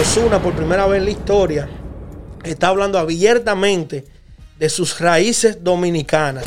[0.00, 1.68] Osuna, por primera vez en la historia,
[2.44, 4.04] está hablando abiertamente
[4.58, 6.44] de sus raíces dominicanas.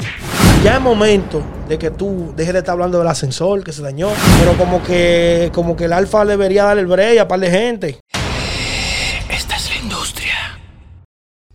[0.64, 4.10] Ya es momento de que tú dejes de estar hablando del ascensor que se dañó,
[4.40, 8.00] pero como que, como que el alfa debería darle el break a par de gente.
[9.32, 10.60] Esta es la industria.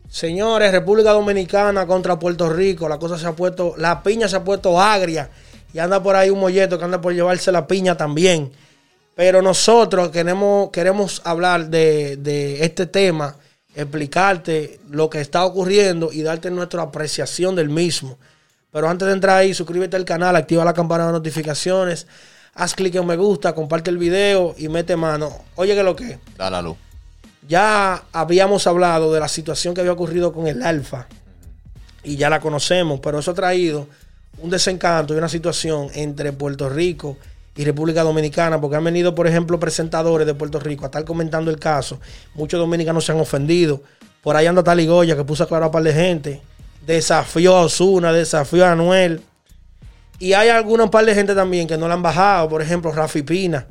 [0.09, 4.43] Señores, República Dominicana contra Puerto Rico, la cosa se ha puesto, la piña se ha
[4.43, 5.31] puesto agria
[5.73, 8.53] y anda por ahí un molleto que anda por llevarse la piña también.
[9.15, 13.37] Pero nosotros queremos, queremos hablar de, de este tema,
[13.75, 18.19] explicarte lo que está ocurriendo y darte nuestra apreciación del mismo.
[18.73, 22.09] Pero antes de entrar ahí, suscríbete al canal, activa la campana de notificaciones,
[22.55, 25.31] haz clic en me gusta, comparte el video y mete mano.
[25.55, 26.19] Oye, que lo que.
[26.37, 26.77] Da la luz.
[27.47, 31.07] Ya habíamos hablado de la situación que había ocurrido con el Alfa
[32.03, 33.87] y ya la conocemos, pero eso ha traído
[34.39, 39.29] un desencanto y una situación entre Puerto Rico y República Dominicana, porque han venido, por
[39.29, 42.01] ejemplo, presentadores de Puerto Rico a estar comentando el caso.
[42.35, 43.81] Muchos dominicanos se han ofendido.
[44.23, 46.43] Por ahí anda Tali Goya, que puso a aclarar a un par de gente.
[46.85, 49.21] Desafió a Osuna, desafió a Anuel.
[50.19, 52.49] Y hay alguna par de gente también que no le han bajado.
[52.49, 53.67] Por ejemplo, Rafi Pina.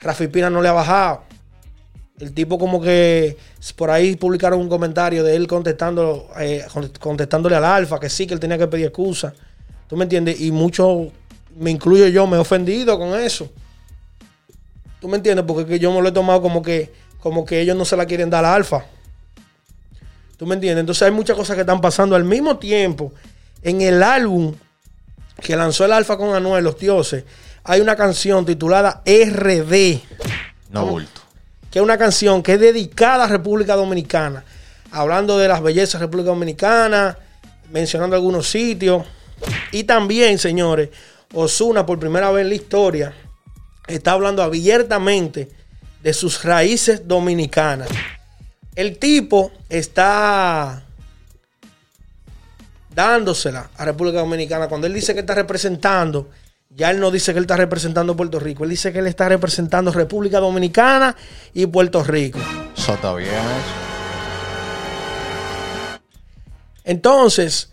[0.00, 1.22] Rafi Pina no le ha bajado.
[2.18, 3.36] El tipo como que
[3.76, 6.64] por ahí publicaron un comentario de él contestando, eh,
[7.00, 9.34] contestándole al alfa, que sí, que él tenía que pedir excusa.
[9.88, 10.40] ¿Tú me entiendes?
[10.40, 11.10] Y mucho,
[11.56, 13.50] me incluyo yo, me he ofendido con eso.
[15.00, 15.44] ¿Tú me entiendes?
[15.46, 18.30] Porque yo me lo he tomado como que, como que ellos no se la quieren
[18.30, 18.84] dar al alfa.
[20.36, 20.80] ¿Tú me entiendes?
[20.80, 23.12] Entonces hay muchas cosas que están pasando al mismo tiempo.
[23.62, 24.54] En el álbum
[25.40, 27.24] que lanzó el alfa con Anuel, Los Dioses,
[27.64, 30.00] hay una canción titulada RD.
[30.70, 31.20] No bulto.
[31.70, 34.44] Que es una canción que es dedicada a República Dominicana.
[34.90, 37.16] Hablando de las bellezas de República Dominicana,
[37.70, 39.04] mencionando algunos sitios.
[39.72, 40.90] Y también, señores,
[41.32, 43.14] Osuna, por primera vez en la historia,
[43.86, 45.48] está hablando abiertamente
[46.02, 47.88] de sus raíces dominicanas.
[48.74, 50.84] El tipo está
[52.94, 54.68] dándosela a República Dominicana.
[54.68, 56.30] Cuando él dice que está representando,
[56.70, 58.64] ya él no dice que él está representando Puerto Rico.
[58.64, 61.14] Él dice que él está representando República Dominicana
[61.52, 62.38] y Puerto Rico.
[62.76, 63.30] Eso está bien.
[66.84, 67.70] Entonces,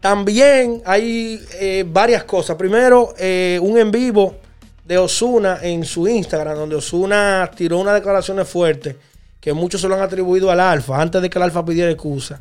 [0.00, 2.56] también hay eh, varias cosas.
[2.56, 4.36] Primero, eh, un en vivo
[4.84, 8.96] de Osuna en su Instagram, donde Osuna tiró unas declaraciones fuertes
[9.40, 12.40] que muchos se lo han atribuido al Alfa, antes de que el Alfa pidiera excusa.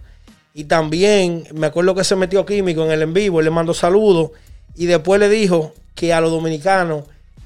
[0.53, 3.73] Y también me acuerdo que se metió químico en el en vivo, y le mandó
[3.73, 4.31] saludos
[4.75, 7.03] y después le dijo que a los dominicanos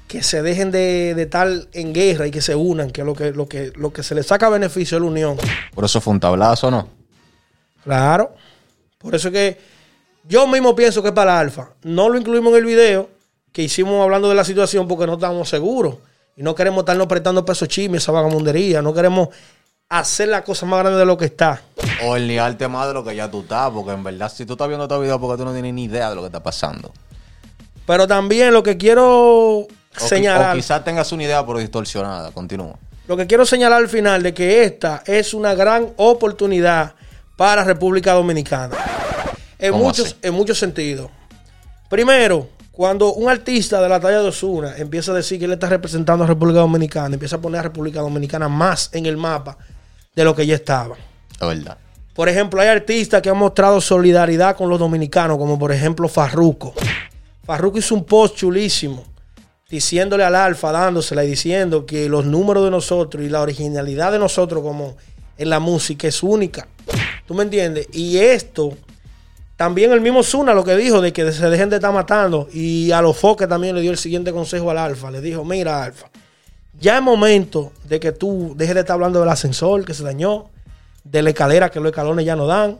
[0.08, 3.32] que se dejen de, de estar en guerra y que se unan, que lo que,
[3.32, 5.36] lo que lo que se les saca beneficio es la unión.
[5.74, 6.88] Por eso fue un tablazo, ¿no?
[7.82, 8.34] Claro.
[8.98, 9.73] Por eso es que
[10.26, 11.70] yo mismo pienso que es para Alfa.
[11.82, 13.08] No lo incluimos en el video
[13.52, 15.96] que hicimos hablando de la situación porque no estamos seguros.
[16.36, 18.82] Y no queremos estarnos prestando peso chisme, esa vagamundería.
[18.82, 19.28] No queremos
[19.88, 21.62] hacer la cosa más grande de lo que está.
[22.04, 23.70] O el ligarte más de lo que ya tú estás.
[23.70, 26.08] Porque en verdad, si tú estás viendo este video, porque tú no tienes ni idea
[26.10, 26.92] de lo que está pasando.
[27.86, 29.04] Pero también lo que quiero
[29.60, 30.56] O, señalar.
[30.56, 32.32] quizás tengas una idea, pero distorsionada.
[32.32, 32.74] Continúa.
[33.06, 36.94] Lo que quiero señalar al final de que esta es una gran oportunidad
[37.36, 38.74] para República Dominicana.
[39.58, 40.16] En ¿Cómo muchos, así?
[40.22, 41.10] en muchos sentidos.
[41.88, 45.68] Primero, cuando un artista de la talla de Osuna empieza a decir que él está
[45.68, 49.56] representando a República Dominicana, empieza a poner a República Dominicana más en el mapa
[50.14, 50.96] de lo que ya estaba.
[51.40, 51.78] Es verdad.
[52.14, 56.72] Por ejemplo, hay artistas que han mostrado solidaridad con los dominicanos, como por ejemplo Farruco.
[57.44, 59.04] Farruco hizo un post chulísimo
[59.68, 64.20] diciéndole al Alfa, dándosela y diciendo que los números de nosotros y la originalidad de
[64.20, 64.96] nosotros como
[65.36, 66.68] en la música es única.
[67.26, 67.88] ¿Tú me entiendes?
[67.92, 68.76] Y esto,
[69.56, 72.48] también el mismo Zuna lo que dijo de que se dejen de estar matando.
[72.52, 75.10] Y a los foques también le dio el siguiente consejo al Alfa.
[75.10, 76.08] Le dijo, mira Alfa,
[76.78, 80.50] ya es momento de que tú dejes de estar hablando del ascensor que se dañó,
[81.04, 82.78] de la escalera que los escalones ya no dan,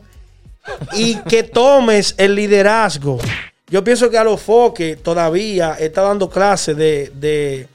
[0.93, 3.19] y que tomes el liderazgo.
[3.67, 7.67] Yo pienso que a los foques todavía está dando clases de, de,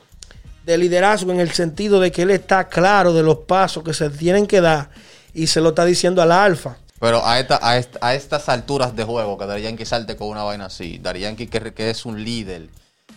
[0.64, 4.10] de liderazgo en el sentido de que él está claro de los pasos que se
[4.10, 4.90] tienen que dar
[5.32, 6.76] y se lo está diciendo al alfa.
[7.00, 10.28] Pero a, esta, a, esta- a estas alturas de juego, que Dari Yankee salte con
[10.28, 12.68] una vaina así, Dari Yankee que, que es un líder,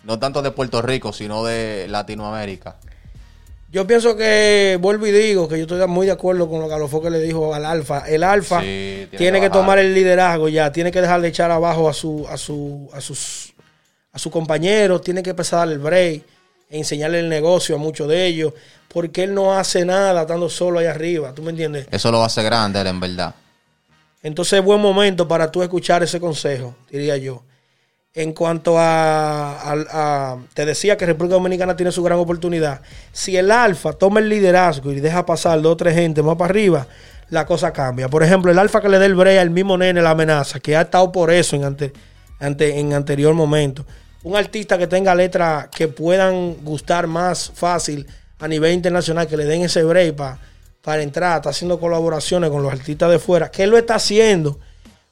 [0.06, 2.78] no tanto de Puerto Rico, sino de Latinoamérica.
[3.70, 6.76] Yo pienso que, vuelvo y digo, que yo estoy muy de acuerdo con lo que
[6.76, 8.08] Alofoque le dijo al Alfa.
[8.08, 11.50] El Alfa Sí, tiene, tiene que, tomar el liderazgo ya, tiene que dejar de echar
[11.52, 13.54] abajo a su, a su, a sus,
[14.14, 16.24] a sus compañeros, tiene que empezar a darle el break,
[16.70, 18.54] e enseñarle el negocio a muchos de ellos,
[18.88, 21.88] porque él no hace nada estando solo ahí arriba, ¿tú me entiendes?
[21.92, 23.34] Eso lo hacer grande, él, en verdad.
[24.24, 27.44] Entonces es buen momento para tú escuchar ese consejo, diría yo.
[28.16, 32.82] en cuanto a, a- Te decía que República Dominicana tiene su gran oportunidad.
[33.12, 36.50] Si el Alfa toma el liderazgo y deja pasar dos o tres gente más para
[36.52, 36.88] arriba,
[37.30, 38.08] la cosa cambia.
[38.10, 40.76] Por ejemplo, el Alfa que le dé el brea al mismo nene la amenaza, que
[40.78, 41.92] ha estado por eso en, ante-
[42.40, 43.84] ante- en anterior momento.
[44.22, 48.06] Un artista que tenga letras que puedan gustar más fácil
[48.40, 50.38] a nivel internacional, que le den ese break pa-
[50.84, 54.60] para entrar, está haciendo colaboraciones con los artistas de fuera, que él lo está haciendo,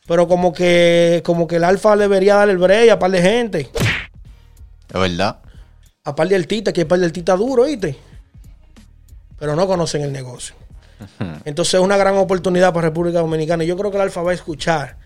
[0.05, 3.69] pero como que, como que el Alfa debería darle el break a par de gente,
[4.93, 5.39] Es verdad.
[6.03, 7.97] a par de artistas, que hay par de artistas duros, ¿viste?
[9.39, 10.55] Pero no conocen el negocio.
[11.45, 13.63] Entonces es una gran oportunidad para República Dominicana.
[13.63, 14.97] Y yo creo que el Alfa va a escuchar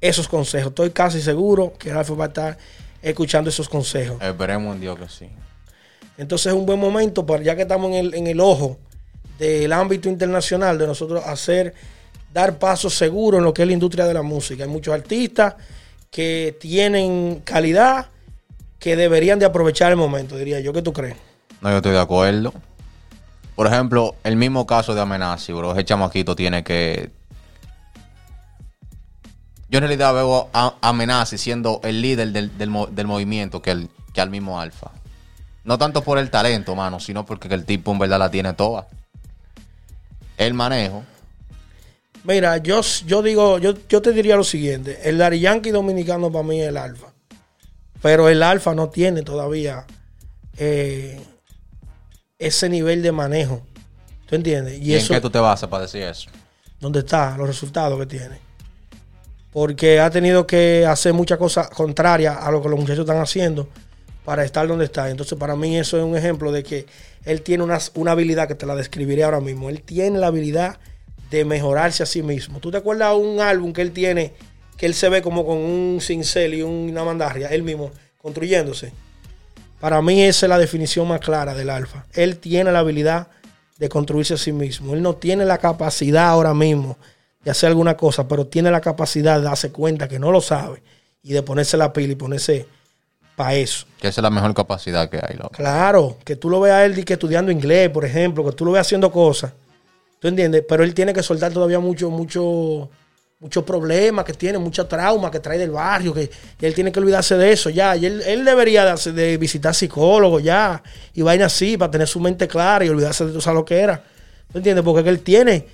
[0.00, 0.68] esos consejos.
[0.68, 2.58] Estoy casi seguro que el Alfa va a estar
[3.02, 4.16] escuchando esos consejos.
[4.22, 5.28] Esperemos en Dios que sí.
[6.16, 8.78] Entonces es un buen momento, para, ya que estamos en el, en el ojo
[9.38, 11.74] del ámbito internacional, de nosotros hacer,
[12.32, 14.64] dar pasos seguros en lo que es la industria de la música.
[14.64, 15.54] Hay muchos artistas
[16.10, 18.06] que tienen calidad
[18.78, 20.72] que deberían de aprovechar el momento, diría yo.
[20.72, 21.16] ¿Qué tú crees?
[21.60, 22.52] No, yo estoy de acuerdo.
[23.54, 25.72] Por ejemplo, el mismo caso de Amenazi, bro.
[25.72, 27.10] Ese chamaquito tiene que.
[29.68, 33.88] Yo en realidad veo a Amenazi siendo el líder del, del del movimiento que, el,
[34.12, 34.92] que al mismo Alfa.
[35.64, 38.86] No tanto por el talento, mano, sino porque el tipo en verdad la tiene toda.
[40.36, 41.04] El manejo.
[42.24, 44.98] Mira, yo, yo digo, yo, yo te diría lo siguiente.
[45.04, 47.12] El Dari Yankee dominicano para mí es el alfa.
[48.02, 49.86] Pero el alfa no tiene todavía
[50.58, 51.20] eh,
[52.38, 53.62] ese nivel de manejo.
[54.26, 54.80] ¿Tú entiendes?
[54.80, 56.28] ¿Y, en qué tú te basas para decir eso?
[56.80, 57.36] ¿Dónde está?
[57.38, 58.40] Los resultados que tiene.
[59.52, 63.68] Porque ha tenido que hacer muchas cosas contrarias a lo que los muchachos están haciendo
[64.26, 65.08] para estar donde está.
[65.08, 66.84] Entonces, para mí eso es un ejemplo de que
[67.24, 69.70] él tiene una, una habilidad que te la describiré ahora mismo.
[69.70, 70.80] Él tiene la habilidad
[71.30, 72.58] de mejorarse a sí mismo.
[72.58, 74.32] ¿Tú te acuerdas un álbum que él tiene,
[74.76, 78.92] que él se ve como con un cincel y una mandarria, él mismo, construyéndose?
[79.78, 82.04] Para mí esa es la definición más clara del alfa.
[82.12, 83.28] Él tiene la habilidad
[83.78, 84.94] de construirse a sí mismo.
[84.94, 86.98] Él no tiene la capacidad ahora mismo
[87.44, 90.82] de hacer alguna cosa, pero tiene la capacidad de darse cuenta que no lo sabe
[91.22, 92.66] y de ponerse la pila y ponerse
[93.36, 93.86] para eso.
[94.00, 95.50] Que esa es la mejor capacidad que hay, loco.
[95.52, 98.72] Claro, que tú lo veas a él que estudiando inglés, por ejemplo, que tú lo
[98.72, 99.52] veas haciendo cosas.
[100.18, 100.64] ¿Tú entiendes?
[100.68, 102.88] Pero él tiene que soltar todavía mucho, mucho,
[103.38, 106.30] muchos problemas que tiene, mucho trauma que trae del barrio, que
[106.60, 107.94] él tiene que olvidarse de eso ya.
[107.94, 110.82] Y él, él debería de, hacer- de visitar psicólogos ya,
[111.12, 114.02] y vaina así, para tener su mente clara y olvidarse de todo lo que era.
[114.50, 114.82] ¿Tú entiendes?
[114.82, 115.66] Porque que él tiene,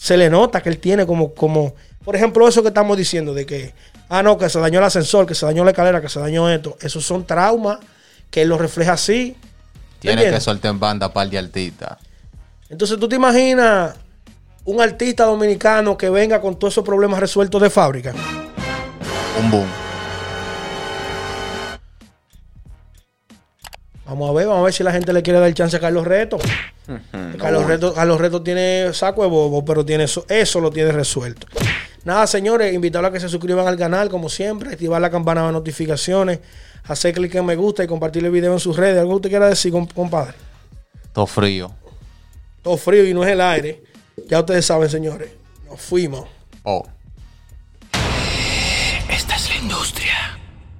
[0.00, 3.44] se le nota que él tiene como, como, por ejemplo, eso que estamos diciendo de
[3.44, 3.74] que,
[4.08, 6.48] ah, no, que se dañó el ascensor, que se dañó la escalera, que se dañó
[6.48, 6.78] esto.
[6.80, 7.80] Esos son traumas
[8.30, 9.36] que él lo refleja así.
[9.42, 11.98] ¿Tú Tiene que soltar en banda par de artistas.
[12.70, 13.94] Entonces, ¿tú te imaginas
[14.64, 18.14] un artista dominicano que venga con todos esos problemas resueltos de fábrica?
[19.38, 19.66] Un boom.
[24.06, 26.06] Vamos a ver, vamos a ver si la gente le quiere dar chance a Carlos
[26.06, 26.38] Reto.
[27.38, 31.46] Carlos, Reto Carlos Reto tiene saco de bobo, pero tiene eso, eso lo tiene resuelto.
[32.04, 35.52] Nada, señores, invitarlos a que se suscriban al canal, como siempre, activar la campana de
[35.52, 36.40] notificaciones,
[36.84, 38.98] hacer clic en me gusta y compartir el video en sus redes.
[38.98, 40.34] ¿Algo que usted quiera decir, comp- compadre?
[41.12, 41.70] Todo frío.
[42.62, 43.82] Todo frío y no es el aire.
[44.28, 45.30] Ya ustedes saben, señores.
[45.68, 46.26] Nos fuimos.
[46.62, 46.84] Oh.